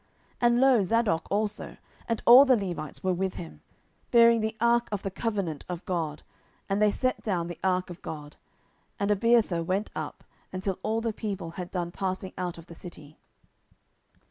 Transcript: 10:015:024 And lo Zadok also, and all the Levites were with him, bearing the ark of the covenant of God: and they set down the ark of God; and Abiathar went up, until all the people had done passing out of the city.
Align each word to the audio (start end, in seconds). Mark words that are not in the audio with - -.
10:015:024 0.41 0.41
And 0.41 0.59
lo 0.61 0.81
Zadok 0.81 1.27
also, 1.29 1.77
and 2.09 2.23
all 2.25 2.43
the 2.43 2.57
Levites 2.57 3.03
were 3.03 3.13
with 3.13 3.35
him, 3.35 3.61
bearing 4.09 4.41
the 4.41 4.57
ark 4.59 4.89
of 4.91 5.03
the 5.03 5.11
covenant 5.11 5.63
of 5.69 5.85
God: 5.85 6.23
and 6.67 6.81
they 6.81 6.89
set 6.89 7.21
down 7.21 7.45
the 7.45 7.59
ark 7.63 7.91
of 7.91 8.01
God; 8.01 8.37
and 8.99 9.11
Abiathar 9.11 9.61
went 9.61 9.91
up, 9.95 10.23
until 10.51 10.79
all 10.81 11.01
the 11.01 11.13
people 11.13 11.51
had 11.51 11.69
done 11.69 11.91
passing 11.91 12.33
out 12.35 12.57
of 12.57 12.65
the 12.65 12.73
city. 12.73 13.19